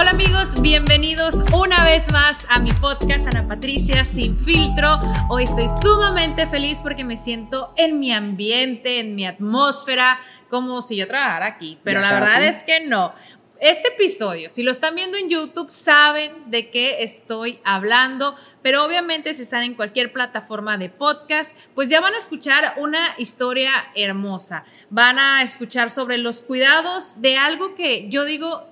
[0.00, 4.98] Hola amigos, bienvenidos una vez más a mi podcast Ana Patricia Sin Filtro.
[5.28, 10.96] Hoy estoy sumamente feliz porque me siento en mi ambiente, en mi atmósfera, como si
[10.96, 13.12] yo trabajara aquí, pero la verdad es que no.
[13.60, 19.34] Este episodio, si lo están viendo en YouTube, saben de qué estoy hablando, pero obviamente
[19.34, 24.64] si están en cualquier plataforma de podcast, pues ya van a escuchar una historia hermosa.
[24.88, 28.69] Van a escuchar sobre los cuidados de algo que yo digo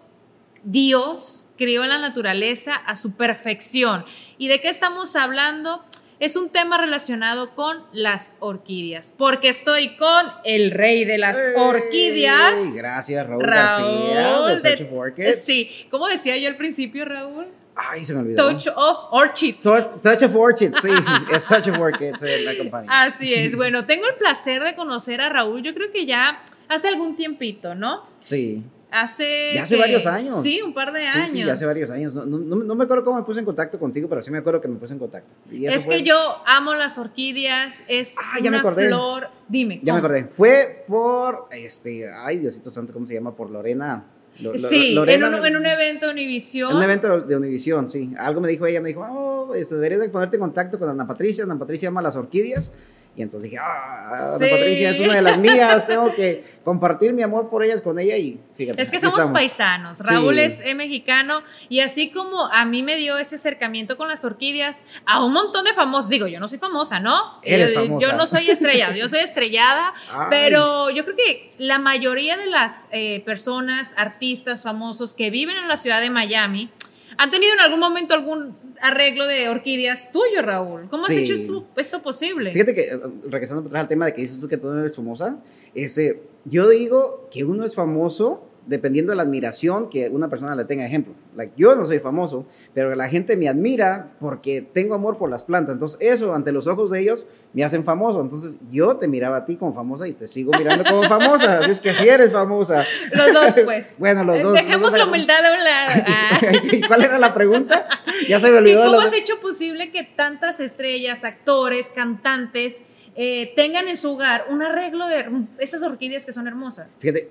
[0.65, 4.05] Dios creó en la naturaleza a su perfección.
[4.39, 5.85] ¿Y de qué estamos hablando?
[6.21, 12.75] Es un tema relacionado con las orquídeas, porque estoy con el rey de las orquídeas.
[12.75, 15.45] Gracias, Raúl, Raúl García, de de- Touch of Orchids.
[15.45, 17.47] Sí, ¿cómo decía yo al principio, Raúl?
[17.77, 18.49] Ay, se me olvidó.
[18.51, 19.63] Touch of Orchids.
[19.63, 20.89] Touch, Touch of Orchids, sí,
[21.33, 22.91] es Touch of Orchids eh, la compañía.
[23.03, 23.55] Así es.
[23.57, 25.63] Bueno, tengo el placer de conocer a Raúl.
[25.63, 28.03] Yo creo que ya hace algún tiempito, ¿no?
[28.25, 29.53] Sí, Hace.
[29.55, 30.43] Ya hace que- varios años.
[30.43, 31.31] Sí, un par de años.
[31.31, 32.15] sí, ya hace varios años.
[32.15, 34.61] No, no, no- me acuerdo cómo me puse en contacto contigo, pero sí me acuerdo
[34.61, 35.31] que me puse en contacto.
[35.51, 38.89] Y Es fue- que yo amo las orquídeas, es Ah, ya me una acordé.
[38.89, 39.29] flor.
[39.49, 39.81] Dime.
[39.83, 40.25] Ya me acordé.
[40.25, 43.35] Fue por, este, ay, Diosito Santo, ¿cómo se llama?
[43.37, 44.05] Por Lorena.
[44.41, 46.71] Lo- lo- Sí, Lorena en, un, en un evento de Univision.
[46.71, 48.15] En un evento de Univisión, sí.
[48.17, 51.07] Algo me dijo ella, me dijo, oh, este, deberías de ponerte en contacto con Ana
[51.09, 51.43] Patricia.
[51.45, 52.71] Ana Patricia ama las orquídeas.
[53.19, 54.47] Y entonces dije, ah, Sí.
[54.49, 55.89] Patricia es una de las mías.
[55.89, 58.81] Tengo que compartir mi amor por ellas con ella y fíjate.
[58.81, 59.37] Es que somos estamos.
[59.37, 59.99] paisanos.
[60.01, 60.41] Raúl Sí.
[60.43, 64.85] es eh, mexicano y así como a mí me dio ese acercamiento con las orquídeas,
[65.05, 67.41] a un montón de famosos, digo, yo no soy famosa, ¿no?
[67.43, 68.07] Eres yo, famosa.
[68.07, 70.27] yo no soy estrellada, yo soy estrellada, Ay.
[70.31, 75.67] pero yo creo que la mayoría de las eh, personas, artistas famosos que viven en
[75.67, 76.71] la ciudad de Miami,
[77.17, 80.89] han tenido en algún momento algún arreglo de orquídeas tuyo, Raúl.
[80.91, 81.19] ¿Cómo has Sí.
[81.25, 82.53] hecho esto, esto posible?
[82.53, 84.97] Fíjate que, eh, regresando atrás al tema de que dices tú que tú no eres
[84.97, 85.39] famosa,
[85.75, 90.65] ese, yo digo que uno es famoso dependiendo de la admiración que una persona le
[90.65, 90.87] tenga.
[90.87, 95.29] Ejemplo, like, yo no soy famoso, pero la gente me admira porque tengo amor por
[95.31, 95.73] las plantas.
[95.73, 98.21] Entonces, eso ante los ojos de ellos me hacen famoso.
[98.21, 101.59] Entonces, yo te miraba a ti como famosa y te sigo mirando como famosa.
[101.59, 102.85] Así es que si eres famosa.
[103.15, 103.87] Los dos, pues.
[103.99, 104.53] Bueno, los dos.
[104.55, 106.05] Dejemos la humildad de un lado.
[106.11, 106.41] Ah.
[106.73, 107.89] ¿Y cuál era la pregunta?
[108.29, 108.85] Ya se me ¿Y olvidó.
[108.85, 112.85] cómo los- has hecho posible que tantas estrellas, actores, cantantes
[113.17, 115.27] eh, tengan en su hogar un arreglo de
[115.59, 116.87] estas orquídeas que son hermosas?
[117.01, 117.29] Fíjate,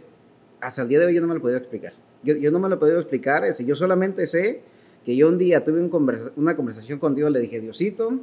[0.61, 1.93] hasta el día de hoy yo no me lo he podido explicar.
[2.23, 3.43] Yo, yo no me lo he podido explicar.
[3.43, 4.61] es decir, yo solamente sé
[5.05, 8.19] que yo un día tuve un conversa- una conversación con Dios, le dije, Diosito,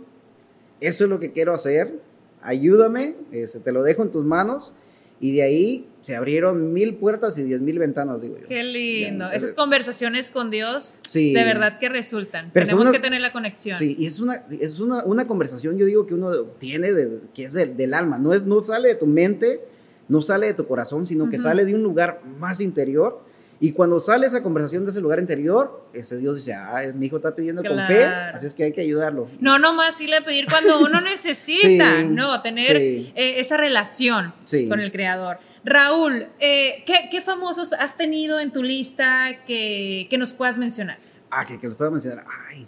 [0.80, 1.94] eso es lo que quiero hacer,
[2.42, 4.72] ayúdame, este, te lo dejo en tus manos.
[5.20, 8.48] Y de ahí se abrieron mil puertas y diez mil ventanas, digo yo.
[8.48, 9.26] Qué lindo.
[9.30, 11.32] Ya, Esas conversaciones con Dios, Sí.
[11.32, 12.52] de verdad que resultan.
[12.52, 13.76] Tenemos que tener la conexión.
[13.78, 17.44] Sí, y es una, es una, una conversación, yo digo, que uno tiene, de- que
[17.44, 19.60] es del, del alma, no, es, no sale de tu mente,
[20.08, 21.44] no sale de tu corazón, sino que Ujú.
[21.44, 23.22] sale de un lugar más interior.
[23.60, 27.16] Y cuando sale esa conversación de ese lugar interior, ese Dios dice, ah, mi hijo
[27.16, 28.36] está pidiendo con fe, Claro.
[28.36, 29.28] así es que hay que ayudarlo.
[29.40, 33.12] No nomás irle a pedir cuando uno necesita, Sí, no, tener sí.
[33.14, 34.68] eh, esa relación Sí.
[34.68, 35.36] con el creador.
[35.64, 40.98] Raúl, eh, ¿qué, qué famosos has tenido en tu lista que, que nos puedas mencionar?
[41.30, 42.24] Ah, que, que los pueda mencionar.
[42.50, 42.66] Ay.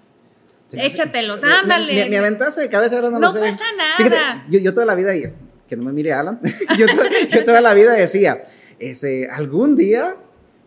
[0.72, 1.94] Échatelos, Me- me- ándale.
[2.04, 3.40] Me, me aventaste de cabeza, ahora no, No lo sé.
[3.40, 3.96] pasa nada.
[3.98, 4.16] Fíjate,
[4.50, 5.12] yo, yo toda la vida,
[5.68, 6.40] que no me mire Alan,
[6.78, 6.86] yo,
[7.32, 8.42] yo toda la vida decía,
[8.78, 10.16] ese, algún día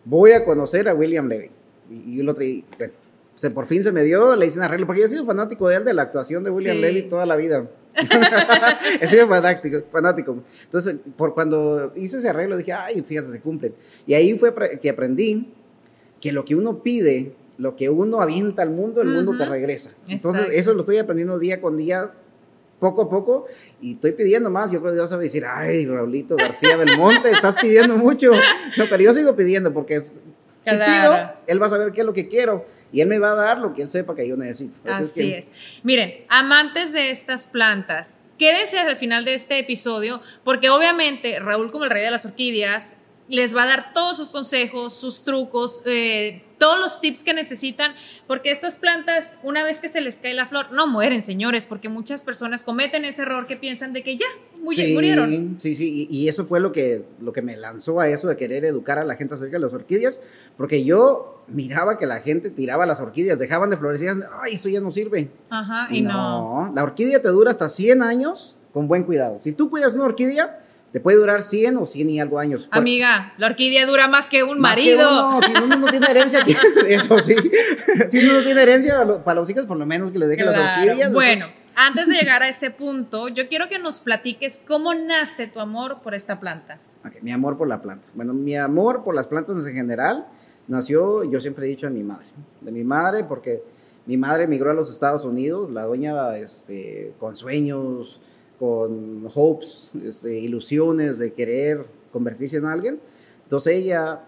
[0.04, 1.50] voy a conocer a William Levy.
[1.90, 2.94] Y, y yo lo traí, bueno,
[3.40, 5.66] se, por fin se me dio, le hice un arreglo, porque yo he sido fanático
[5.68, 6.82] de él, de la actuación de William Sí.
[6.82, 7.70] Levy toda la vida.
[9.00, 10.44] he sido fanático, fanático.
[10.64, 13.74] Entonces, por cuando hice ese arreglo, dije, ay, fíjate, se cumplen.
[14.06, 15.54] Y ahí fue que aprendí
[16.20, 19.92] que lo que uno pide, lo que uno avienta al mundo, el mundo te regresa.
[20.06, 20.60] Entonces, Exacto.
[20.60, 22.12] eso lo estoy aprendiendo día con día
[22.80, 23.46] poco a poco,
[23.80, 27.30] y estoy pidiendo más, yo creo que Dios sabe decir, ay, Raulito García del Monte,
[27.30, 28.32] estás pidiendo mucho.
[28.76, 30.12] No, pero yo sigo pidiendo porque si
[30.64, 33.34] pido, él va a saber qué es lo que quiero y él me va a
[33.34, 34.90] dar lo que él sepa que yo necesito.
[34.90, 41.38] Así, es, Miren, amantes de estas plantas, quédense al final de este episodio porque obviamente
[41.38, 42.96] Raúl como el rey de las orquídeas
[43.28, 47.94] les va a dar todos sus consejos, sus trucos, eh, todos los tips que necesitan,
[48.26, 51.88] porque estas plantas, una vez que se les cae la flor, no mueren, señores, porque
[51.88, 54.26] muchas personas cometen ese error que piensan de que ya,
[54.60, 55.56] murieron.
[55.58, 58.66] Sí, sí, y, eso fue lo que, lo que me lanzó a eso de querer
[58.66, 60.20] educar a la gente acerca de las orquídeas,
[60.58, 64.10] porque yo miraba que la gente tiraba las orquídeas, dejaban de florecer,
[64.42, 65.30] ay, eso ya no sirve.
[65.48, 66.66] Ajá, y, no.
[66.66, 66.72] no.
[66.74, 69.38] La orquídea te dura hasta 100 años con buen cuidado.
[69.40, 70.58] Si tú cuidas una orquídea,
[70.92, 72.68] te puede durar 100 o 100 y algo años.
[72.70, 75.40] Amiga, la orquídea dura más que un marido.
[75.42, 76.40] si uno no tiene herencia,
[76.88, 77.36] eso sí.
[78.10, 80.56] Si uno no tiene herencia para los hijos, por lo menos que le dejen las
[80.56, 81.12] orquídeas.
[81.12, 81.46] Bueno,
[81.76, 86.00] antes de llegar a ese punto, yo quiero que nos platiques cómo nace tu amor
[86.02, 86.78] por esta planta.
[87.22, 88.08] mi amor por la planta.
[88.14, 90.26] Bueno, mi amor por las plantas en general
[90.66, 92.26] nació, yo siempre he dicho, de mi madre.
[92.60, 93.62] De mi madre, porque
[94.06, 98.20] mi madre emigró a los Estados Unidos, la doña este, con sueños,
[98.60, 103.00] con hopes, este, ilusiones de querer convertirse en alguien.
[103.44, 104.20] Entonces ella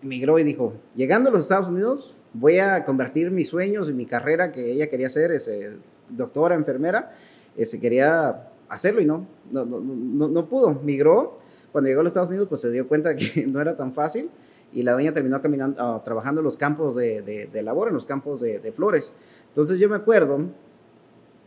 [0.00, 4.06] migró y dijo, llegando a los Estados Unidos, voy a convertir mis sueños y mi
[4.06, 5.72] carrera que ella quería ser, ese,
[6.08, 7.16] doctora, enfermera,
[7.56, 10.74] ese, quería hacerlo y no, no, pudo.
[10.84, 11.38] Migró,
[11.72, 14.30] cuando llegó a los Estados Unidos, pues se dio cuenta que no era tan fácil
[14.72, 18.40] y la doña terminó caminando, ah, trabajando en los campos de, labor, en los campos
[18.40, 19.14] de, de flores.
[19.48, 20.42] Entonces yo me acuerdo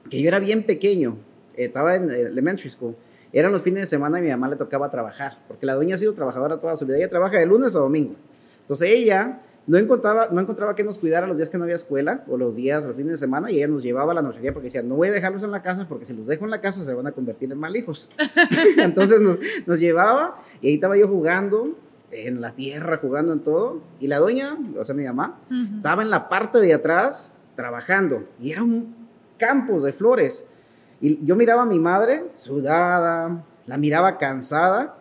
[0.09, 1.15] que yo era bien pequeño
[1.55, 2.95] estaba en elementary school,
[3.31, 5.97] eran los fines de semana y mi mamá le tocaba trabajar, porque la doña ha
[5.97, 8.15] sido trabajadora toda su vida, ella trabaja de lunes a domingo.
[8.61, 12.23] Entonces ella no encontraba, no encontraba que nos cuidara los días que no había escuela
[12.27, 14.67] o los días, los fines de semana, y ella nos llevaba a la nochería porque
[14.67, 16.83] decía, no voy a dejarlos en la casa porque si los dejo en la casa
[16.83, 18.09] se van a convertir en mal hijos.
[18.77, 21.75] Entonces nos, nos, llevaba y ahí estaba yo jugando
[22.11, 25.39] en la tierra, jugando en todo, y la doña, o sea, mi mamá,
[25.77, 28.95] estaba en la parte de atrás trabajando y era un
[29.37, 30.45] campo de flores.
[31.03, 34.95] Y yo miraba a mi madre sudada, la miraba cansada,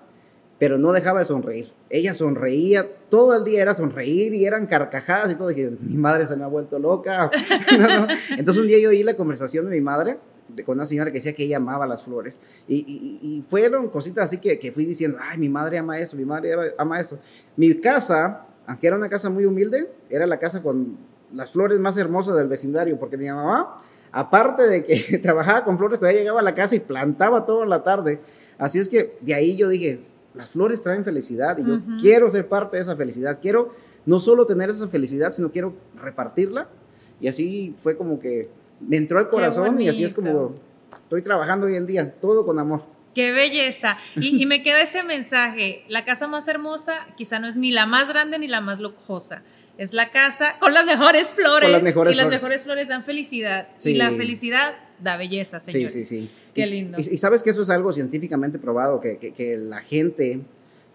[0.58, 1.72] pero no dejaba de sonreír.
[1.90, 5.46] Ella sonreía, todo el día era sonreír y eran carcajadas y todo.
[5.46, 7.30] Dije, mi madre se me ha vuelto loca.
[8.36, 10.18] Entonces un día yo oí la conversación de mi madre
[10.66, 12.40] con una señora que decía que ella amaba las flores.
[12.66, 16.52] Y, fueron cositas así que, que, fui diciendo, ay, mi madre ama eso, mi madre
[16.78, 17.20] ama eso.
[17.54, 20.96] Mi casa, aunque era una casa muy humilde, era la casa con
[21.32, 23.76] las flores más hermosas del vecindario, porque mi mamá
[24.12, 27.70] aparte de que trabajaba con flores, todavía llegaba a la casa y plantaba todo en
[27.70, 28.20] la tarde.
[28.58, 29.98] Así es que de ahí yo dije,
[30.34, 33.38] las flores traen felicidad y yo quiero ser parte de esa felicidad.
[33.40, 33.74] Quiero
[34.06, 36.68] no solo tener esa felicidad, sino quiero repartirla.
[37.20, 38.48] Y así fue como que
[38.80, 40.54] me entró al corazón y así es como
[41.04, 42.82] estoy trabajando hoy en día, todo con amor.
[43.14, 43.98] Qué belleza.
[44.16, 47.84] Y, y, me queda ese mensaje, la casa más hermosa quizá no es ni la
[47.84, 49.42] más grande ni la más lujosa,
[49.78, 51.70] es la casa con las mejores flores.
[51.70, 53.68] y las mejores flores dan felicidad.
[53.84, 55.92] Y la felicidad da belleza, señores.
[55.92, 56.30] Sí, sí, sí.
[56.54, 56.98] Qué lindo.
[56.98, 60.40] Y, sabes que eso es algo científicamente probado, que, que, la gente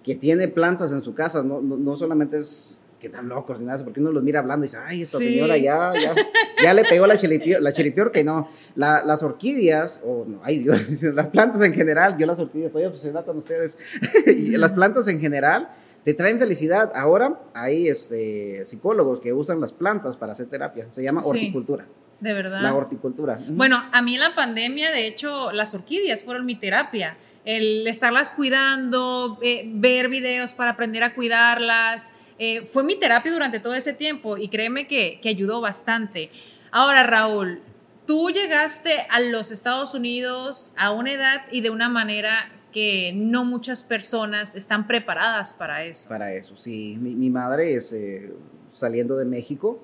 [0.04, 3.84] que tiene plantas en su casa no, no, solamente es que están locos ni nada,
[3.84, 6.16] porque uno los mira hablando y dice, ay, esta señora ya, ya,
[6.64, 8.50] ya, le pegó la chiripior, la chiripior que no.
[8.76, 13.26] las orquídeas, o no, ay Dios, las plantas en general, yo las orquídeas, estoy obsesionado
[13.26, 13.78] con ustedes,
[14.26, 15.70] las plantas en general
[16.08, 16.94] te traen felicidad.
[16.96, 20.88] Ahora hay este, psicólogos que usan las plantas para hacer terapia.
[20.92, 21.86] Se llama horticultura.
[22.22, 22.62] de verdad.
[22.62, 23.38] La horticultura.
[23.50, 27.18] Bueno, a mí en la pandemia, de hecho, las orquídeas fueron mi terapia.
[27.44, 32.14] El estarlas cuidando, eh, ver videos para aprender a cuidarlas.
[32.40, 36.30] Eh, fue mi terapia durante todo ese tiempo y créeme que, que ayudó bastante.
[36.72, 37.60] Ahora, Raúl,
[38.06, 43.44] tú llegaste a los Estados Unidos a una edad y de una manera que no
[43.44, 46.08] muchas personas están preparadas para eso.
[46.08, 46.96] Para eso, sí.
[47.02, 48.32] Mi, madre es eh,
[48.70, 49.80] saliendo de México.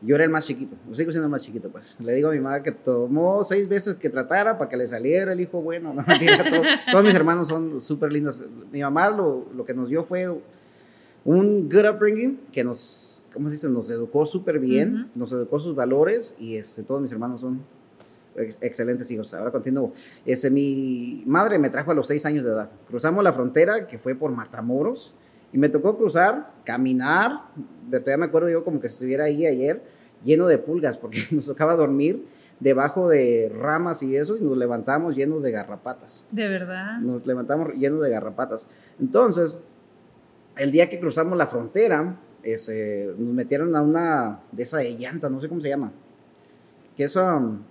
[0.00, 2.00] Yo era el más chiquito, yo sigo siendo el más chiquito, pues.
[2.00, 5.34] Le digo a mi madre que tomó seis veces que tratara para que le saliera
[5.34, 5.92] el hijo bueno.
[5.92, 6.02] No,
[6.90, 8.42] todos mis hermanos son súper lindos.
[8.72, 10.26] Mi mamá lo, lo, que nos dio fue
[11.26, 13.68] un good upbringing que nos, ¿cómo se dice?
[13.68, 17.60] Nos educó súper bien, nos educó sus valores y este, todos mis hermanos son
[18.60, 19.32] excelentes hijos.
[19.34, 19.92] Ahora continúo.
[20.24, 22.70] Ese, mi madre me trajo a los seis años de edad.
[22.86, 25.14] Cruzamos la frontera, que fue por Matamoros,
[25.52, 27.42] y me tocó cruzar, caminar.
[27.90, 29.82] Todavía me acuerdo yo como que estuviera ahí ayer,
[30.24, 32.24] lleno de pulgas, porque nos tocaba dormir
[32.60, 36.26] debajo de ramas y eso, y nos levantamos llenos de garrapatas.
[36.30, 36.98] ¿De verdad?
[36.98, 38.68] Nos levantamos llenos de garrapatas.
[39.00, 39.58] Entonces,
[40.56, 45.28] el día que cruzamos la frontera, ese, nos metieron a una de esa de llanta,
[45.28, 45.92] no sé cómo se llama,
[46.96, 47.16] que es...
[47.16, 47.62] Um,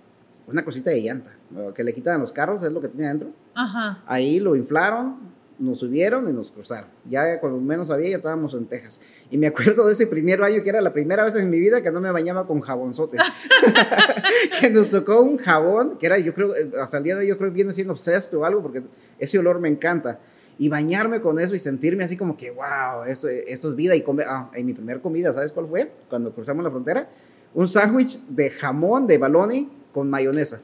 [0.48, 1.30] una cosita de llanta,
[1.74, 3.30] que le quitan a los carros, es lo que tiene adentro.
[3.54, 4.02] Ajá.
[4.06, 5.16] Ahí lo inflaron,
[5.58, 6.88] nos subieron y nos cruzaron.
[7.04, 9.00] Ya cuando menos sabía, ya estábamos en Texas.
[9.30, 11.82] Y me acuerdo de ese primer baño que era la primera vez en mi vida
[11.82, 13.18] que no me bañaba con jabonzote.
[14.60, 17.28] que nos tocó un jabón, que era, yo creo, eh, hasta el día de hoy
[17.28, 18.82] yo creo que viene siendo obsesto o algo, porque
[19.18, 20.18] ese olor me encanta.
[20.60, 23.94] Y bañarme con eso y sentirme así como que, wow, eso, esto es vida.
[23.94, 25.92] Y comer, ah, en mi primer comida, ¿sabes cuál fue?
[26.08, 27.08] Cuando cruzamos la frontera,
[27.54, 30.62] un sándwich de jamón de baloney con mayonesa.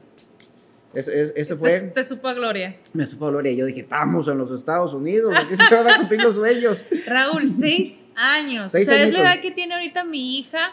[0.93, 1.81] Ese, fue.
[1.93, 2.77] Te, supo a gloria.
[2.93, 3.51] Me supo a gloria.
[3.51, 6.85] Yo dije, estamos en los Estados Unidos, aquí se van a cumplir los sueños.
[7.07, 8.71] Raúl, seis años.
[8.71, 10.71] ¿Sabes la edad que tiene ahorita mi hija?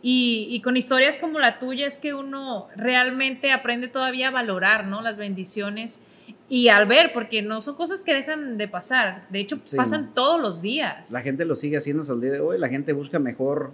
[0.00, 4.86] Y, y, con historias como la tuya es que uno realmente aprende todavía a valorar,
[4.86, 5.02] ¿no?
[5.02, 6.00] Las bendiciones
[6.48, 9.26] y al ver, porque no son cosas que dejan de pasar.
[9.30, 11.10] De hecho, pasan todos los días.
[11.10, 12.58] La gente lo sigue haciendo hasta el día de hoy.
[12.58, 13.72] La gente busca mejor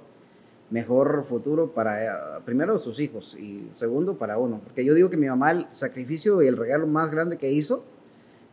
[0.70, 4.60] mejor futuro para, eh, primero, sus hijos y segundo, para uno.
[4.62, 7.84] Porque yo digo que mi mamá, el sacrificio y el regalo más grande que hizo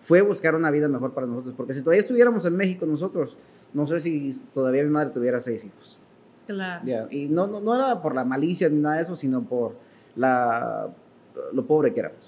[0.02, 1.54] fue buscar una vida mejor para nosotros.
[1.56, 3.38] Porque si todavía estuviéramos en México nosotros,
[3.74, 6.00] no sé si todavía mi madre tuviera seis hijos.
[6.48, 7.08] Claro.
[7.10, 9.74] y no, no, no era por la malicia ni nada de eso, sino por
[10.16, 10.88] la,
[11.54, 12.28] lo pobre que éramos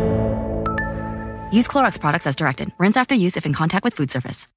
[1.51, 2.71] Use Clorox products as directed.
[2.79, 4.47] Rinse after use if in contact with food surface.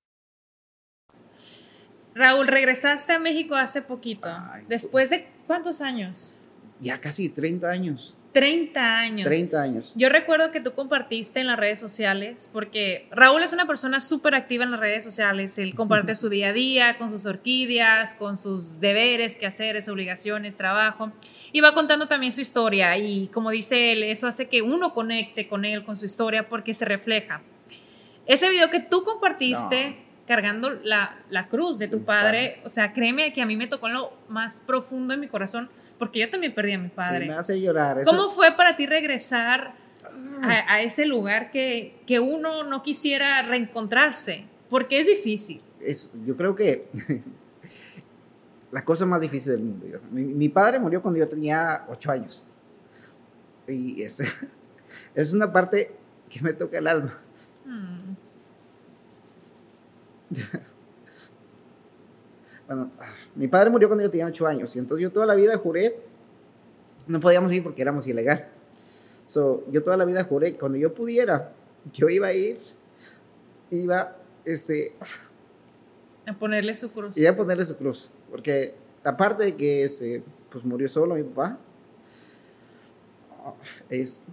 [2.14, 4.28] Raúl, regresaste a México hace poquito.
[4.68, 6.36] ¿Después de cuántos años?
[6.80, 8.14] Ya casi 30 años.
[8.34, 9.24] 30 años.
[9.24, 9.92] 30 años.
[9.94, 14.34] Yo recuerdo que tú compartiste en las redes sociales, porque Raúl es una persona súper
[14.34, 15.56] activa en las redes sociales.
[15.56, 21.12] Él comparte su día a día con sus orquídeas, con sus deberes, quehaceres, obligaciones, trabajo.
[21.52, 22.98] Y va contando también su historia.
[22.98, 26.74] Y como dice él, eso hace que uno conecte con él, con su historia, porque
[26.74, 27.40] se refleja.
[28.26, 30.00] Ese video que tú compartiste.
[30.26, 33.88] cargando la, la, cruz de tu padre, o sea, créeme que a mí me tocó
[33.88, 37.24] en lo más profundo de mi corazón, porque yo también perdí a mi padre.
[37.24, 38.04] Sí, me hace llorar.
[38.04, 39.74] ¿Cómo fue para ti regresar
[40.42, 44.44] a, a, ese lugar que, que uno no quisiera reencontrarse?
[44.68, 45.60] Porque es difícil.
[45.80, 46.88] Es, yo creo que
[48.72, 49.86] la cosa más difícil del mundo.
[50.10, 52.46] Mi, mi, padre murió cuando yo tenía ocho años.
[53.68, 54.20] Y es,
[55.14, 55.94] es una parte
[56.28, 57.14] que me toca el alma.
[57.64, 58.14] Hmm.
[62.66, 62.90] bueno,
[63.34, 65.98] mi padre murió cuando yo tenía ocho años y entonces yo toda la vida juré,
[67.06, 68.48] no podíamos ir porque éramos ilegal.
[69.26, 71.52] So, yo toda la vida juré que cuando yo pudiera,
[71.92, 72.60] yo iba a ir,
[73.70, 74.94] iba, este...
[76.26, 77.16] A ponerle su cruz.
[77.16, 81.58] Iba a ponerle su cruz, porque aparte de que este, pues murió solo mi papá,
[83.90, 84.24] es,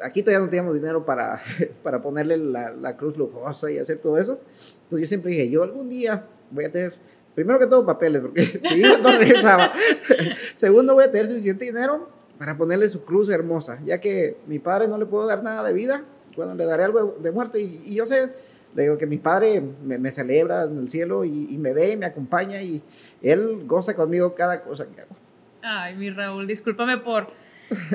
[0.00, 1.40] aquí todavía no teníamos dinero para,
[1.82, 4.40] para ponerle la, la, cruz lujosa y hacer todo eso.
[4.84, 6.94] Entonces yo siempre dije, yo algún día voy a tener
[7.38, 9.72] primero que todo papeles, porque si no regresaba.
[10.54, 14.88] Segundo, voy a tener suficiente dinero para ponerle su cruz hermosa, ya que mi padre
[14.88, 16.02] no le puedo dar nada de vida,
[16.34, 17.60] bueno, le daré algo de muerte.
[17.60, 18.32] Y, yo sé,
[18.74, 22.06] le digo que mi padre me, celebra en el cielo y, y, me ve, me
[22.06, 22.82] acompaña y
[23.22, 25.14] él goza conmigo cada cosa que hago.
[25.62, 27.28] Ay, mi Raúl, discúlpame por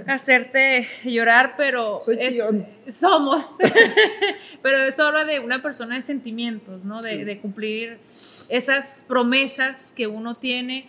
[0.08, 2.00] hacerte llorar, pero
[2.88, 3.58] somos.
[4.62, 7.02] pero eso habla de una persona de sentimientos, ¿no?
[7.02, 8.00] De, de cumplir
[8.53, 10.86] esas promesas que uno tiene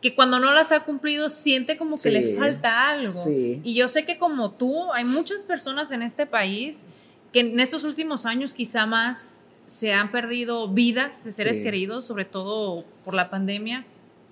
[0.00, 3.22] que cuando no las ha cumplido siente como que le falta algo.
[3.28, 6.86] Y yo sé que como tú, hay muchas personas en este país
[7.30, 12.24] que en estos últimos años quizá más se han perdido vidas de seres queridos, sobre
[12.24, 13.84] todo por la pandemia,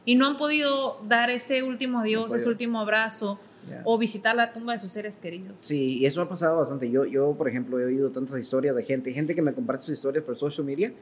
[0.07, 3.39] y no han podido dar ese último adiós, ese último abrazo.
[3.85, 5.55] o visitar la tumba de sus seres queridos.
[5.59, 6.91] Sí, y eso ha pasado bastante.
[6.91, 9.95] Yo, yo, por ejemplo, he oído tantas historias de gente, gente que me comparte sus
[9.95, 10.93] historias por social media,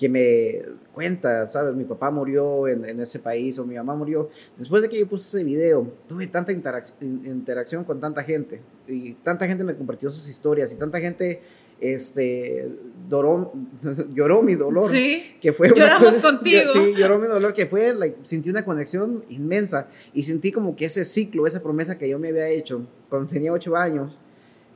[0.00, 0.62] que me
[0.94, 1.74] cuenta, ¿sabes?
[1.74, 4.30] Mi papá murió en, en, ese país o mi mamá murió.
[4.56, 9.12] Después de que yo puse ese video, tuve tanta interac interacción con tanta gente y
[9.12, 11.42] tanta gente me compartió sus historias y tanta gente
[11.80, 12.70] este,
[13.10, 13.52] doró,
[14.14, 14.84] lloró mi dolor.
[14.84, 15.36] Sí.
[15.38, 16.72] Que fue Lloramos contigo.
[16.72, 20.86] Sí, lloró mi dolor, que fue, like, sentí una conexión inmensa y sentí como que
[20.86, 24.16] ese ciclo, esa promesa que yo me había hecho cuando tenía ocho años,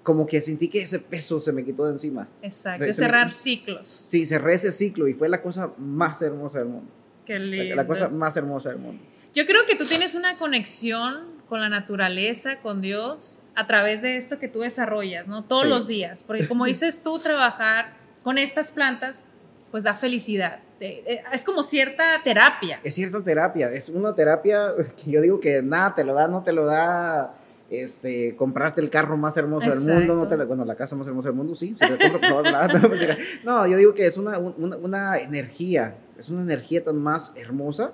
[0.05, 2.29] como que sentí que ese peso se me quitó de encima.
[2.43, 3.89] Exacto, Se- es se me- cerrar ciclos.
[4.07, 6.91] Sí, cerré ese ciclo y fue la cosa más hermosa del mundo.
[7.27, 7.75] Qué lindo.
[7.75, 9.03] la cosa más hermosa del mundo.
[9.35, 14.17] Yo creo que tú tienes una conexión con la naturaleza, con Dios, a través de
[14.17, 15.43] esto que tú desarrollas, ¿no?
[15.43, 15.69] Todos Sí.
[15.69, 16.23] los días.
[16.23, 19.27] Porque como dices tú, trabajar con estas plantas,
[19.71, 20.61] pues da felicidad.
[20.79, 22.79] Te- eh, Es como cierta terapia.
[22.85, 26.43] Es cierta terapia, es una terapia que yo digo que nada te lo da, no
[26.43, 27.35] te lo da
[27.71, 31.29] este, comprarte el carro más hermoso del mundo, no te bueno, la casa más hermosa
[31.31, 32.69] del mundo, sí, si te compro, por favor, la-
[33.45, 37.93] no, yo digo que es una, una, una energía, es una energía tan más hermosa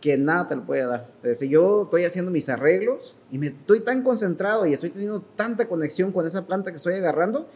[0.00, 1.08] que nada te lo puede dar.
[1.34, 5.68] Si yo estoy haciendo mis arreglos y me estoy tan concentrado y estoy teniendo tanta
[5.68, 7.46] conexión con esa planta que estoy agarrando,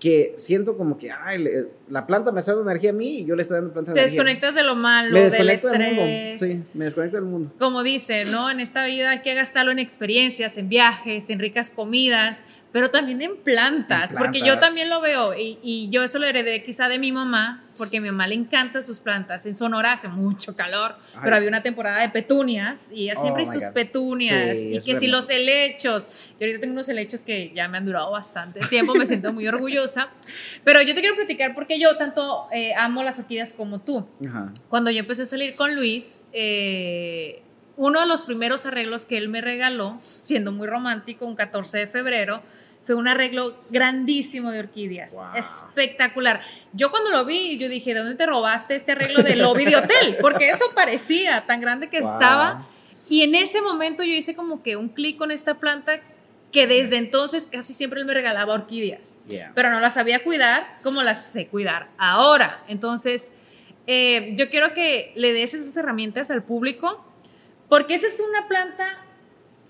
[0.00, 3.24] que siento como que ay, le- la planta me está dando energía a mí y
[3.24, 4.20] yo le estoy dando planta Te energía.
[4.22, 6.42] desconectas de lo malo, me del desconecto del estrés.
[6.42, 6.54] mundo.
[6.64, 7.52] Sí, me desconecto del mundo.
[7.58, 8.50] Como dice, ¿no?
[8.50, 12.44] En esta vida hay que gastarlo en experiencias, en viajes, en ricas comidas,
[12.74, 14.66] pero también en plantas, En porque yo plantas.
[14.68, 18.00] también lo veo y, y yo eso lo heredé quizá de mi mamá, porque a
[18.00, 19.46] mi mamá le encantan sus plantas.
[19.46, 21.20] En Sonora hace mucho calor, Ay.
[21.22, 23.74] pero había una temporada de petunias y ella Oh siempre my sus God.
[23.74, 27.78] petunias Sí, y que si los helechos, y ahorita tengo unos helechos que ya me
[27.78, 30.08] han durado bastante tiempo, me siento muy orgullosa,
[30.64, 34.52] pero yo te quiero platicar porque yo tanto eh, amo las orquídeas como tú Ajá.
[34.68, 37.40] cuando yo empecé a salir con Luis, eh,
[37.76, 41.86] uno de los primeros arreglos que él me regaló, siendo muy romántico, un 14 de
[41.86, 42.42] febrero,
[42.84, 45.14] fue un arreglo grandísimo de orquídeas.
[45.14, 45.24] Wow.
[45.36, 46.40] Espectacular.
[46.72, 49.76] Yo cuando lo vi, yo dije, ¿de dónde te robaste este arreglo de lobby de
[49.76, 50.16] hotel?
[50.20, 52.12] Porque eso parecía tan grande que Wow.
[52.12, 52.66] estaba.
[53.08, 56.00] Y en ese momento yo hice como que un clic con esta planta
[56.52, 59.50] que desde entonces casi siempre él me regalaba orquídeas Yeah.
[59.56, 62.62] pero no las sabía cuidar como las sé cuidar ahora.
[62.68, 63.32] Entonces,
[63.88, 67.04] eh, yo quiero que le des esas herramientas al público,
[67.74, 68.84] porque esa es una planta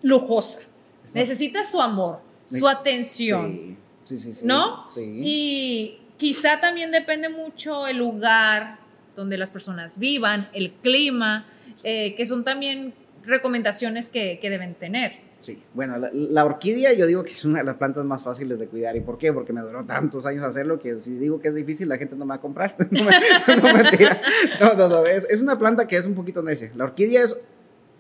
[0.03, 0.59] lujosa.
[0.61, 1.19] Exacto.
[1.21, 4.35] Necesita su amor, su atención, Sí, sí, sí.
[4.35, 4.47] sí.
[4.47, 4.91] ¿no?
[4.91, 5.21] Sí.
[5.25, 8.79] Y quizá también depende mucho el lugar
[9.17, 11.47] donde las personas vivan, el clima,
[11.83, 12.93] eh, que son también
[13.25, 15.25] recomendaciones que, que deben tener.
[15.41, 15.63] Sí.
[15.73, 18.67] Bueno, la, la orquídea yo digo que es una de las plantas más fáciles de
[18.67, 18.97] cuidar.
[18.97, 19.33] ¿Y por qué?
[19.33, 22.27] Porque me duró tantos años hacerlo que si digo que es difícil, la gente no
[22.27, 22.75] me va a comprar.
[22.91, 24.21] no, me- no, mentira.
[24.61, 25.07] No, no, no.
[25.07, 26.71] Es, es una planta que es un poquito necia.
[26.77, 27.37] La orquídea es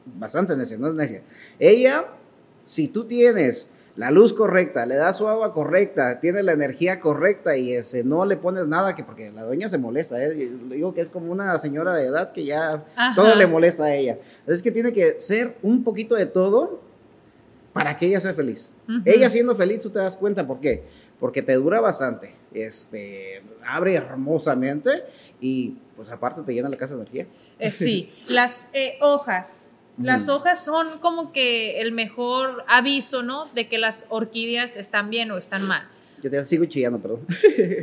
[0.06, 1.22] bastante necia, no es necia.
[1.58, 2.06] Ella,
[2.62, 7.56] si tú tienes la luz correcta, le das su agua correcta, tiene la energía correcta
[7.56, 10.22] y ese, no le pones nada, que porque la dueña se molesta.
[10.22, 10.32] ¿eh?
[10.34, 13.14] Digo que es como una señora de edad que ya Ajá.
[13.14, 14.18] todo le molesta a ella.
[14.46, 16.80] Es que tiene que ser un poquito de todo
[17.72, 18.72] para que ella sea feliz.
[18.88, 19.02] Ujú.
[19.04, 20.84] Ella siendo feliz, tú te das cuenta por qué.
[21.20, 25.04] Porque te dura bastante, este, abre hermosamente
[25.40, 27.26] y pues aparte te llena la casa de energía.
[27.60, 29.73] Eh, sí, las eh, hojas.
[29.96, 33.44] Las hojas son como que el mejor aviso, ¿no?
[33.54, 35.86] De que las orquídeas están bien o están mal.
[36.22, 37.20] Yo te sigo chillando, perdón.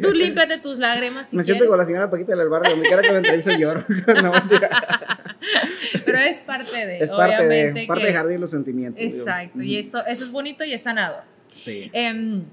[0.01, 2.87] Tú límpiate tus lágrimas si me quieres, siento con la señora Paquita del barrio, donde
[2.87, 3.85] quiera que me entreviste lloro.
[4.23, 4.69] no, mentira.
[6.05, 7.79] pero es parte de, Es parte obviamente.
[7.81, 8.99] de, parte que- de jardín los sentimientos.
[8.99, 9.15] digo.
[9.15, 9.87] Exacto, y Ujú.
[9.87, 11.23] eso, eso es bonito y es sanador.
[11.61, 11.89] Sí.
[11.93, 12.43] Em,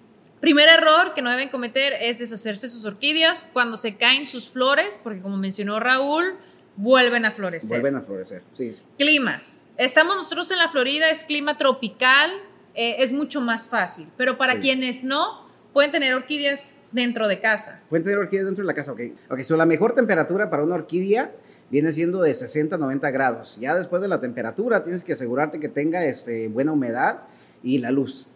[0.40, 5.00] primer error que no deben cometer es deshacerse sus orquídeas cuando se caen sus flores,
[5.02, 6.36] porque como mencionó Raúl,
[6.78, 7.80] vuelven a florecer.
[7.80, 8.42] Vuelven a florecer.
[8.52, 8.82] Sí, sí.
[8.96, 9.66] Climas.
[9.76, 12.30] Estamos nosotros en la Florida, es clima tropical,
[12.74, 14.60] eh, es mucho más fácil, pero para Sí.
[14.60, 17.80] quienes no, pueden tener orquídeas dentro de casa.
[17.90, 19.00] Pueden tener orquídeas dentro de la casa, ok.
[19.30, 21.32] Ok, so la mejor temperatura para una orquídea
[21.70, 23.58] viene siendo de 60 a 90 grados.
[23.60, 27.22] Ya después de la temperatura tienes que asegurarte que tenga este, buena humedad
[27.62, 28.28] y la luz.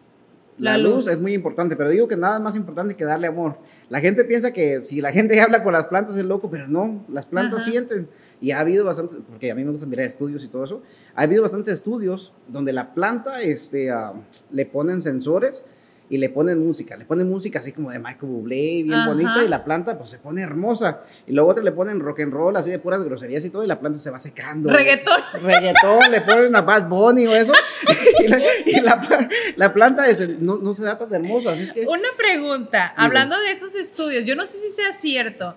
[0.59, 1.05] La, La luz.
[1.05, 1.09] luz.
[1.09, 3.59] es muy importante, pero digo que nada más importante que darle amor.
[3.89, 7.05] La gente piensa que si la gente habla con las plantas es loco, pero no,
[7.09, 7.71] las plantas Ajá.
[7.71, 8.09] sienten.
[8.43, 10.83] Y ha habido bastantes, porque a mí me gusta mirar estudios y todo eso,
[11.15, 14.13] ha habido bastantes estudios donde la planta este, ah,
[14.51, 15.65] le ponen sensores
[16.13, 19.09] y le ponen música, le ponen música así como de Michael Bublé, bien Ajá.
[19.09, 21.01] bonita, y la planta pues se pone hermosa.
[21.27, 23.67] Y luego otros le ponen rock and roll, así de puras groserías y todo, y
[23.67, 24.71] la planta se va secando.
[24.71, 25.23] Reggaetón.
[25.43, 27.55] Reggaetón, le ponen a Bad Bunny o eso,
[28.21, 31.73] y, la, y la la planta es, no, no se da tan hermosa, así es
[31.73, 31.87] que...
[31.87, 35.57] Una pregunta, hablando de esos estudios, yo no sé si sea cierto.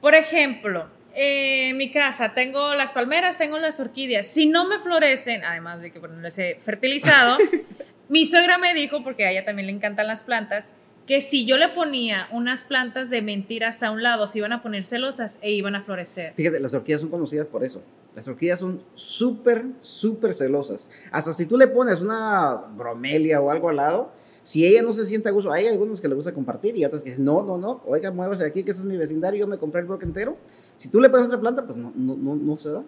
[0.00, 0.86] Por ejemplo,
[1.20, 4.24] eh, mi casa tengo las palmeras, tengo las orquídeas.
[4.24, 7.38] Si no me florecen, además de que bueno, no les he fertilizado,
[8.08, 10.72] mi suegra me dijo, porque a ella también le encantan las plantas,
[11.08, 14.62] que si yo le ponía unas plantas de mentiras a un lado, se iban a
[14.62, 16.34] poner celosas e iban a florecer.
[16.34, 17.82] Fíjate, las orquídeas son conocidas por eso.
[18.14, 20.88] Las orquídeas son súper, súper celosas.
[21.10, 24.12] Hasta si tú le pones una bromelia o algo al lado,
[24.44, 27.02] Si ella no se siente a gusto, hay algunos que le gusta compartir y otros
[27.02, 29.58] que dicen, no, no, no, oiga, muévase aquí, que ese es mi vecindario, yo me
[29.58, 30.38] compré el bloque entero.
[30.78, 32.84] Si tú le pones otra planta, pues no, no, no, no se da.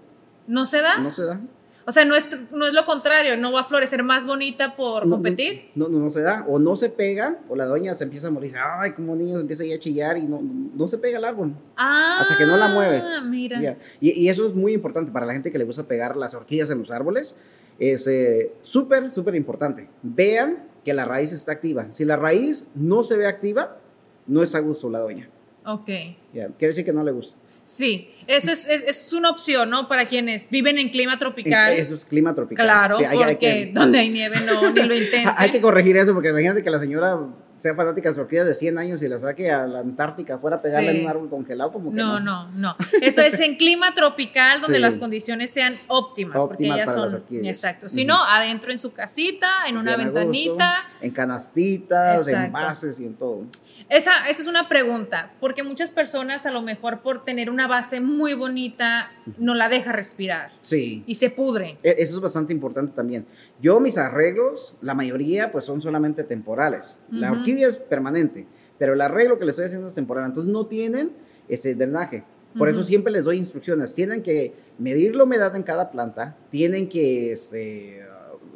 [0.47, 0.99] ¿No se da?
[0.99, 1.41] No se da.
[1.87, 5.07] O sea, no es, no es lo contrario, no va a florecer más bonita por
[5.07, 5.71] No, competir.
[5.75, 6.45] No, no, no se da.
[6.47, 8.53] O no se pega, o la doña se empieza a morir.
[8.57, 11.55] Ay, como niños empieza ahí a chillar y no, no se pega el árbol.
[11.77, 13.07] Ah, hasta que no la mueves.
[13.25, 13.77] Mira.
[14.01, 16.71] Y, y eso es muy importante para la gente que le gusta pegar las orquídeas
[16.71, 17.35] en los árboles.
[17.79, 19.89] Es eh, súper, súper importante.
[20.03, 21.87] Vean que la raíz está activa.
[21.93, 23.79] Si la raíz no se ve activa,
[24.27, 25.29] no es a gusto la doña.
[25.65, 25.87] Ok.
[26.33, 27.40] Quiere decir que no le gusta.
[27.77, 29.89] Sí, eso es, es, es una opción, ¿no?
[29.89, 31.73] Para quienes viven en clima tropical.
[31.73, 32.65] Eso es clima tropical.
[32.67, 35.35] Claro, Sí, hay- hay porque que- donde hay nieve no, ni lo intenten.
[35.37, 37.19] Hay que corregir eso porque imagínate que la señora
[37.59, 40.57] sea fanática de las orquídeas de 100 años y la saque a la Antártica fuera
[40.57, 40.97] a pegarle Sí.
[40.99, 42.75] en un árbol congelado como que No, no, no.
[43.03, 44.83] Eso es en clima tropical donde Sí.
[44.83, 47.47] las condiciones sean óptimas, porque Óptimas ellas para las son orquídeas.
[47.59, 47.89] exacto.
[47.91, 50.85] Si no, adentro en su casita, en una ventanita.
[51.03, 52.53] en canastitas, en Exacto.
[52.53, 53.45] bases y en todo.
[53.91, 58.01] Esa, esa es una pregunta, porque muchas personas a lo mejor por tener una base
[58.01, 61.03] muy bonita no la deja respirar Sí.
[61.09, 61.77] y se pudre.
[61.83, 63.27] E- Eso es bastante importante también.
[63.61, 66.99] Yo mis arreglos, la mayoría pues son solamente temporales.
[67.11, 68.47] La orquídea es permanente,
[68.79, 70.25] pero el arreglo que le estoy haciendo es temporal.
[70.27, 71.11] Entonces no tienen
[71.49, 72.23] ese drenaje.
[72.57, 73.95] Por eso siempre les doy instrucciones.
[73.95, 78.05] Tienen que medir la humedad en cada planta, tienen que este,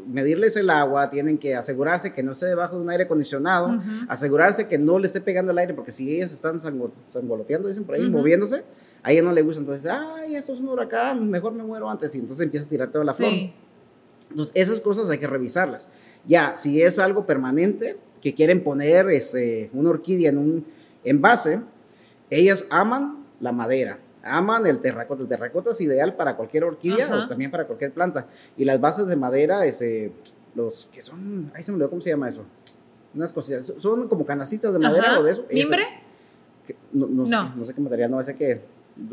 [0.06, 3.80] medirles el agua, tienen que asegurarse que no esté debajo de un aire acondicionado, Ujú.
[4.08, 7.84] asegurarse que no le esté pegando el aire, porque si ellas están sango- sangoloteando, dicen
[7.84, 8.10] por ahí, Ujú.
[8.18, 8.64] moviéndose,
[9.02, 9.60] a ella no le gusta.
[9.60, 12.14] Entonces, ay, esto es un huracán, mejor me muero antes.
[12.14, 13.30] Y entonces empieza a tirar toda la flor.
[13.30, 13.52] Sí.
[14.30, 15.88] Entonces, esas cosas hay que revisarlas.
[16.26, 20.66] Ya, si es algo permanente, que quieren poner este, una orquídea en un
[21.04, 21.60] envase,
[22.30, 25.22] ellas aman la madera, aman el terracota.
[25.22, 27.24] El terracota es ideal para cualquier orquídea Ajá.
[27.24, 28.26] o también para cualquier planta.
[28.56, 30.12] Y las bases de madera, este,
[30.54, 32.44] los que son, ahí se me olvidó cómo se llama eso.
[33.14, 35.20] Unas cositas, son como canastitas de madera Ajá.
[35.20, 35.44] o de eso.
[35.48, 35.84] Ese- ¿Mimbre?
[36.66, 37.48] que- no, no, No.
[37.50, 38.60] Sé, no sé qué material, no sé que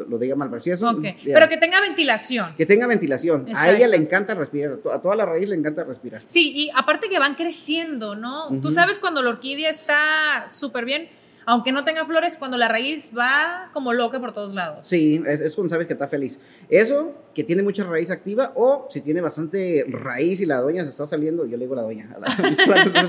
[0.09, 0.87] lo, diga mal, pero sí eso.
[0.89, 1.01] Ok.
[1.03, 1.33] ya.
[1.33, 2.55] Pero que tenga ventilación.
[2.55, 3.45] Que tenga ventilación.
[3.47, 3.71] A Exacto.
[3.75, 6.21] ella le encanta respirar, a to- a toda la raíz le encanta respirar.
[6.25, 8.47] Sí, y aparte que van creciendo, ¿no?
[8.49, 8.71] Tú Ujú.
[8.71, 11.09] sabes cuando la orquídea está súper bien,
[11.45, 14.79] aunque no tenga flores, cuando la raíz va como loca por todos lados.
[14.87, 16.39] Sí, es, es cuando sabes que está feliz.
[16.69, 20.89] Eso, que tiene mucha raíz activa, o si tiene bastante raíz y la doña se
[20.91, 22.27] está saliendo, yo le digo la doña, a la-
[22.65, 23.05] plantas,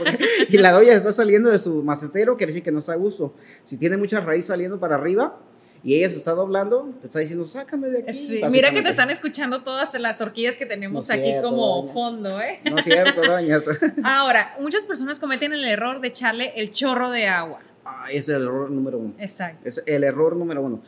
[0.48, 3.34] y la doña está saliendo de su macetero, quiere decir que no está a gusto.
[3.64, 5.38] Si tiene mucha raíz saliendo para arriba
[5.84, 8.12] y ella se está doblando, te está diciendo, sácame de aquí.
[8.12, 11.76] Sí, Mira que te están escuchando todas las orquídeas que tenemos No aquí cierto, como
[11.78, 11.92] doñas.
[11.94, 12.60] fondo, ¿eh?
[12.70, 13.64] No es cierto, doñas.
[14.04, 17.60] Ahora, muchas personas cometen el error de echarle el chorro de agua.
[17.84, 19.14] Ah, ese es el error número uno.
[19.18, 19.60] Exacto.
[19.64, 20.80] Es el error número uno.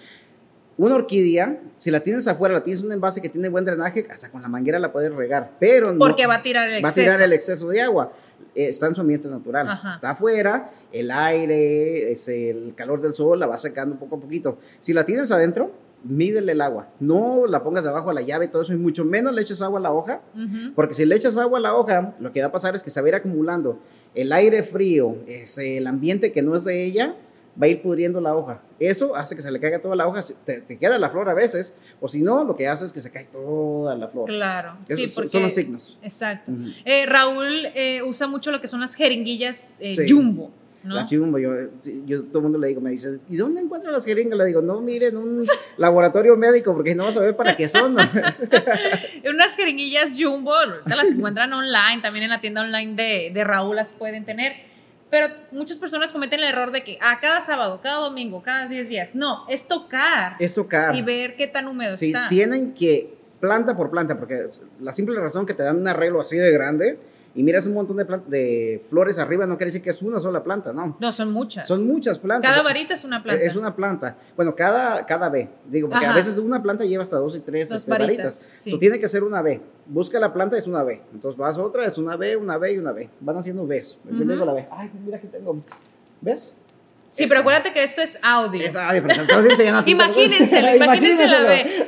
[0.76, 4.06] Una orquídea, si la tienes afuera, la tienes en un envase que tiene buen drenaje,
[4.10, 6.88] hasta con la manguera la puedes regar, pero no- Porque va a tirar el va
[6.88, 8.12] a tirar el exceso de agua.
[8.56, 9.68] Está en su ambiente natural.
[9.68, 9.94] Ajá.
[9.96, 14.58] Está afuera, el aire, es el calor del sol la va secando poco a poquito.
[14.80, 15.70] Si la tienes adentro,
[16.04, 16.88] mídele el agua.
[17.00, 19.60] No la pongas debajo de la llave y todo eso, y mucho menos le eches
[19.62, 20.20] agua a la hoja,
[20.74, 22.90] porque si le echas agua a la hoja, lo que va a pasar es que
[22.90, 23.78] se va a ir acumulando
[24.14, 27.14] el aire frío, es el ambiente que no es de ella,
[27.60, 28.60] va a ir pudriendo la hoja.
[28.80, 31.34] Eso hace que se le caiga toda la hoja, te, te queda la flor a
[31.34, 34.26] veces, o si no, lo que hace es que se cae toda la flor.
[34.26, 34.76] Claro.
[34.88, 35.30] Esos sí, son- porque...
[35.30, 35.98] son los signos.
[36.02, 36.50] Exacto.
[36.84, 40.06] Eh, Raúl eh, usa mucho lo que son las jeringuillas eh, Sí.
[40.12, 40.50] jumbo,
[40.84, 40.94] ¿no?
[40.94, 41.52] Las chumbo, yo,
[42.06, 44.38] yo todo el mundo le digo, me dice, ¿y dónde encuentro las jeringas?
[44.38, 45.44] Le digo, no, mire, en un
[45.78, 47.94] laboratorio médico, porque no vas a ver para qué son.
[47.94, 48.02] ¿no?"
[49.30, 53.76] Unas jeringuillas jumbo, ahorita las encuentran online, también en la tienda online de, de Raúl
[53.76, 54.52] las pueden tener.
[55.10, 58.88] Pero muchas personas cometen el error de que a cada sábado, cada domingo, cada 10
[58.88, 59.14] días.
[59.14, 60.94] No, es tocar es tocar.
[60.96, 62.28] y ver qué tan húmedo Sí, está.
[62.28, 64.46] tienen que, planta por planta, porque
[64.80, 66.98] la simple razón que te dan un arreglo así de grande
[67.36, 70.42] y miras un montón de, de flores arriba, no quiere decir que es una sola
[70.42, 70.96] planta, no.
[71.00, 71.66] No, son muchas.
[71.66, 72.48] Son muchas plantas.
[72.50, 73.42] Cada varita es una planta.
[73.42, 74.16] Es una planta.
[74.36, 75.48] Bueno, cada, cada B.
[75.68, 76.14] Digo, porque Ajá.
[76.14, 78.52] a veces una planta lleva hasta dos y tres Dos este, varitas, varitas.
[78.60, 78.70] sí.
[78.70, 79.60] So, tiene que ser una B.
[79.86, 81.02] Busca la planta, es una B.
[81.12, 83.10] Entonces vas a otra, es una B, una B y una B.
[83.20, 83.98] Van haciendo Bs.
[84.04, 84.30] Yo Ujú.
[84.30, 84.68] digo la B.
[84.70, 85.60] Ay, mira aquí tengo.
[86.20, 86.56] ¿Ves?
[87.10, 88.64] Sí, pero acuérdate que esto es audio.
[88.64, 89.22] Esa, ay, pero.
[89.86, 91.86] Imagínenselo, imagínense la B.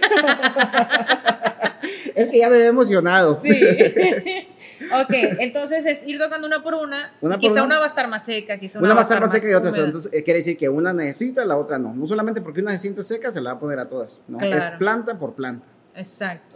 [2.17, 3.41] es que ya me he emocionado.
[3.41, 3.51] Sí.
[5.03, 7.13] ok, entonces es ir tocando una por una.
[7.21, 7.65] Una por quizá una.
[7.65, 9.55] una va a estar más seca, quizá una, Una va a estar más seca y
[9.55, 9.71] otra.
[9.71, 9.85] húmeda.
[9.85, 11.95] Entonces, eh, quiere decir que una necesita, la otra no.
[11.95, 14.19] No solamente porque una se siente seca, se la va a poner a todas.
[14.29, 14.57] No, Claro.
[14.57, 15.67] es planta por planta.
[15.95, 16.56] Exacto.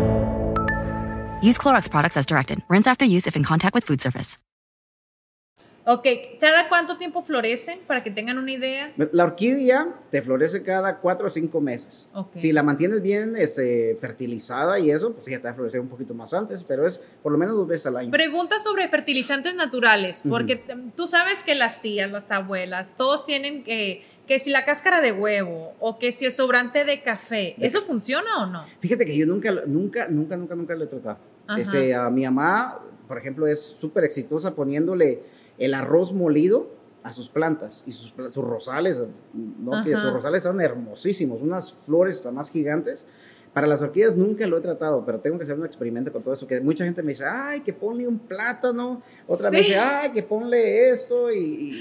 [1.41, 2.59] Use Clorox products as directed.
[2.69, 4.37] Rinse after use if in contact with food surface.
[5.83, 6.05] Ok,
[6.39, 7.79] ¿cada cuánto tiempo florecen?
[7.87, 8.93] Para que tengan una idea.
[9.11, 12.07] La orquídea te florece cada cuatro o cinco meses.
[12.13, 12.33] Ok.
[12.37, 15.87] Si la mantienes bien este, fertilizada y eso, pues sí, te va a florecer un
[15.89, 18.11] poquito más antes, pero es por lo menos dos veces al año.
[18.11, 23.63] Pregunta sobre fertilizantes naturales, porque t- tú sabes que las tías, las abuelas, todos tienen
[23.63, 27.81] que, que si la cáscara de huevo o que si el sobrante de café, ¿eso
[27.81, 28.63] funciona o no?
[28.81, 31.30] Fíjate que yo nunca, nunca, nunca, nunca, nunca lo he tratado.
[31.57, 35.21] Ese, a mi mamá, por ejemplo, es súper exitosa poniéndole
[35.57, 36.69] el arroz molido
[37.03, 39.83] a sus plantas y sus, sus rosales, ¿no?
[39.83, 43.05] que sus rosales son hermosísimos, unas flores más gigantes.
[43.53, 46.33] Para las orquídeas nunca lo he tratado, pero tengo que hacer un experimento con todo
[46.33, 49.63] eso, que mucha gente me dice, ay, que ponle un plátano, otra me Sí.
[49.65, 51.37] dice, ay, que ponle esto y...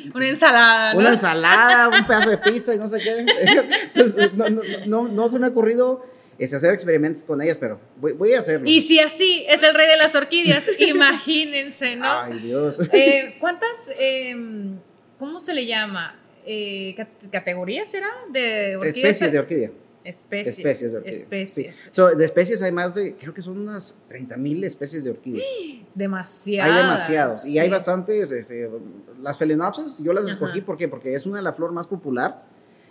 [0.07, 0.99] y- Una ensalada, ¿no?
[0.99, 3.25] una ensalada, un pedazo de pizza y no sé qué.
[3.95, 6.05] Entonces, no, no, no, no se me ha ocurrido
[6.41, 8.69] es, hacer experimentos con ellas, pero voy, voy a hacerlo.
[8.69, 12.23] Y si así es el rey de las orquídeas, imagínense, ¿no?
[12.23, 12.81] Ay, Dios.
[12.93, 14.79] Eh, ¿Cuántas, em,
[15.19, 16.19] cómo se le llama?
[16.47, 18.09] Eh, cat- ¿Categorías será?
[18.33, 18.97] De orquídeas?
[18.97, 19.71] especies de orquídea.
[20.03, 20.57] Especies.
[20.59, 21.19] Especies de orquídea.
[21.19, 21.77] Especies.
[21.77, 21.89] Sí.
[21.91, 25.45] So, de especies hay más de, creo que son unas 30 mil especies de orquídeas.
[25.95, 26.71] Demasiadas.
[26.71, 27.45] Hay demasiados.
[27.45, 27.71] Y hay sí.
[27.71, 28.31] bastantes.
[28.31, 28.71] este,
[29.19, 30.33] las Phalaenopsis, yo las Ajá.
[30.33, 30.89] escogí ¿por qué?
[30.89, 32.45] porque es una de las flores más popular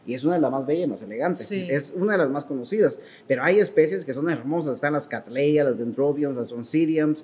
[0.09, 1.47] y es una de las más bellas y más elegantes.
[1.47, 1.67] Sí.
[1.69, 2.99] Es una de las más conocidas.
[3.27, 4.75] Pero hay especies que son hermosas.
[4.75, 7.23] Están las Cattleya, las Dendrobiums, las Oncidiums.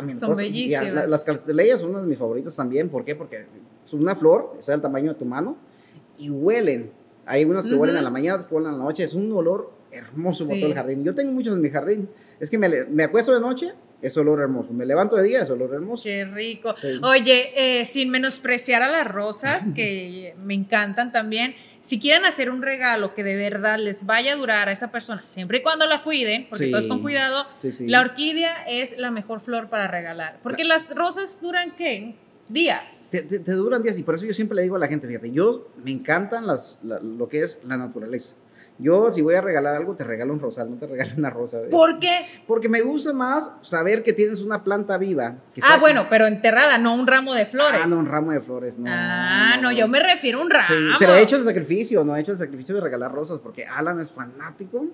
[0.00, 0.94] I mean, Son cosas- ya, bellísimas.
[0.94, 2.88] la- las Cattleya son unas de mis favoritas también.
[2.88, 3.14] ¿Por qué?
[3.16, 3.46] Porque
[3.84, 5.56] es una flor, está del tamaño de tu mano
[6.18, 6.90] y huelen.
[7.26, 7.82] Hay unas que Ujú.
[7.82, 9.02] huelen a la mañana, otras que huelen a la noche.
[9.04, 10.60] Es un olor hermoso por Sí.
[10.60, 11.04] todo el jardín.
[11.04, 12.08] Yo tengo muchos en mi jardín.
[12.40, 13.72] Es que me, me acuesto de noche,
[14.02, 14.72] es olor hermoso.
[14.72, 16.02] Me levanto de día, es olor hermoso.
[16.04, 16.74] Qué rico.
[16.76, 16.98] Sí.
[17.02, 22.62] Oye, eh, sin menospreciar a las rosas, que me encantan también, si quieren hacer un
[22.62, 26.02] regalo que de verdad les vaya a durar a esa persona, siempre y cuando la
[26.02, 26.70] cuiden, porque Sí.
[26.70, 27.86] todo es con cuidado, Sí, sí.
[27.86, 30.38] la orquídea es la mejor flor para regalar.
[30.42, 32.14] Porque las rosas duran, ¿qué?
[32.48, 33.08] Días.
[33.10, 35.06] Te, te- te duran días y por eso yo siempre le digo a la gente,
[35.06, 38.36] fíjate, yo me encantan las, la- lo que es la naturaleza.
[38.78, 41.58] Yo si voy a regalar algo, te regalo un rosal, no te regalo una rosa.
[41.70, 42.26] ¿Por qué?
[42.46, 45.36] Porque me gusta más saber que tienes una planta viva.
[45.54, 47.82] que Ah, bueno, pero enterrada, no un ramo de flores.
[47.84, 48.86] Ah, no, un ramo de flores, no.
[48.92, 50.66] Ah, no, yo me refiero a un ramo.
[50.66, 53.64] Sí, pero he hecho el sacrificio, no he hecho el sacrificio de regalar rosas, porque
[53.64, 54.86] Alan es fanático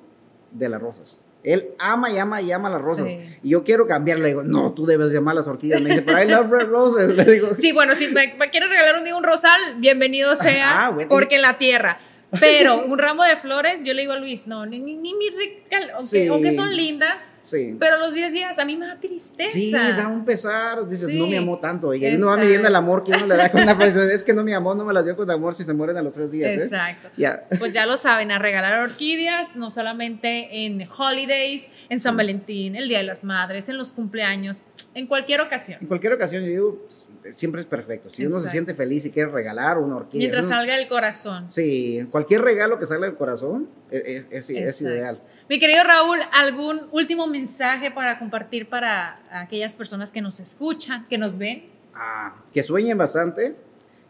[0.51, 1.23] de las rosas.
[1.43, 3.07] Él ama y ama y ama las rosas.
[3.09, 3.39] Sí.
[3.43, 5.81] Y yo quiero cambiarle, le digo, no, tú debes llamar las orquídeas.
[5.81, 7.15] Me dice, pero I love red roses.
[7.17, 10.85] Le digo, Sí, bueno, si me, me quieres regalar un día un rosal, bienvenido sea,
[10.85, 11.09] Ah, bueno.
[11.09, 11.99] porque en la tierra.
[12.39, 15.31] Pero un ramo de flores, yo le digo a Luis, no, ni, ni, ni mi
[15.31, 16.27] regalo, aunque, Sí.
[16.29, 17.75] aunque son lindas, sí.
[17.81, 19.51] pero los 10 días a mí me da tristeza.
[19.51, 20.89] Sí, da un pesar.
[20.89, 21.19] Dices, Sí.
[21.19, 21.93] no me amó tanto.
[21.93, 24.13] Y ahí uno va midiendo el amor que uno le da con una persona.
[24.13, 26.03] Es que no me amó, no me las dio con amor si se mueren a
[26.03, 26.51] los tres días.
[26.53, 26.63] ¿eh?
[26.65, 27.09] Exacto.
[27.17, 27.45] Ya.
[27.59, 32.89] Pues ya lo saben, a regalar orquídeas, no solamente en holidays, en San Valentín, el
[32.89, 34.63] Día de las Madres, en los cumpleaños,
[34.95, 35.79] en cualquier ocasión.
[35.81, 36.87] En cualquier ocasión, yo digo,
[37.33, 38.11] siempre es perfecto.
[38.11, 40.19] Si uno se siente feliz y quiere regalar una orquídea.
[40.19, 41.47] Mientras uno- salga del corazón.
[41.51, 45.21] Sí, cualquier regalo que salga del corazón es, es- es- ideal.
[45.49, 51.19] Mi querido Raúl, ¿algún último mensaje para compartir para aquellas personas que nos escuchan, que
[51.19, 51.65] nos ven?
[51.95, 53.57] Ah, que sueñen bastante,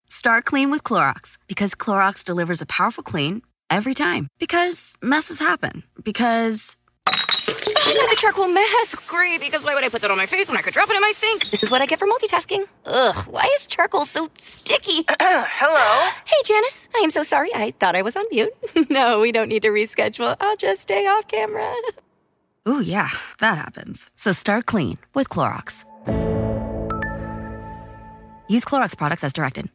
[0.08, 4.28] Start clean with Clorox because Clorox delivers a powerful clean every time.
[4.39, 5.84] Because messes happen.
[6.04, 6.78] Because.
[7.55, 9.07] I got a charcoal mask.
[9.07, 10.95] Great, because why would I put that on my face when I could drop it
[10.95, 11.49] in my sink?
[11.51, 12.65] This is what I get for multitasking.
[12.85, 15.05] Ugh, why is charcoal so sticky?
[15.19, 16.11] Hello?
[16.25, 16.89] Hey, Janice.
[16.95, 17.49] I am so sorry.
[17.53, 18.53] I thought I was on mute.
[18.89, 20.35] no, we don't need to reschedule.
[20.39, 21.73] I'll just stay off camera.
[22.67, 24.09] Ooh, yeah, that happens.
[24.15, 25.83] So start clean with Clorox.
[28.47, 29.69] Use Clorox products as directed.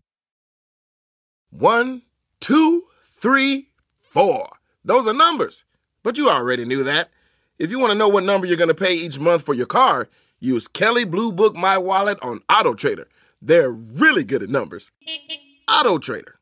[1.50, 2.02] One,
[2.40, 3.68] two, three,
[4.00, 4.48] four.
[4.84, 5.64] Those are numbers.
[6.02, 7.10] But you already knew that.
[7.58, 9.66] If you want to know what number you're going to pay each month for your
[9.66, 13.08] car, use Kelly Blue Book My Wallet on Auto Trader.
[13.42, 14.92] They're really good at numbers.
[15.68, 16.37] Auto Trader.